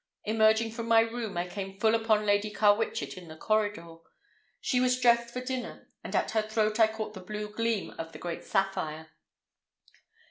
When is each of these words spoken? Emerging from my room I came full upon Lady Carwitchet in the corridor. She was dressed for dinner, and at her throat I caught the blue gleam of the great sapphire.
Emerging 0.25 0.71
from 0.71 0.87
my 0.87 1.01
room 1.01 1.37
I 1.37 1.47
came 1.47 1.79
full 1.79 1.93
upon 1.93 2.25
Lady 2.25 2.49
Carwitchet 2.49 3.17
in 3.19 3.27
the 3.27 3.37
corridor. 3.37 3.97
She 4.59 4.79
was 4.79 4.99
dressed 4.99 5.31
for 5.31 5.41
dinner, 5.41 5.89
and 6.03 6.15
at 6.15 6.31
her 6.31 6.41
throat 6.41 6.79
I 6.79 6.87
caught 6.87 7.13
the 7.13 7.19
blue 7.19 7.49
gleam 7.53 7.91
of 7.99 8.11
the 8.11 8.17
great 8.17 8.43
sapphire. 8.43 9.11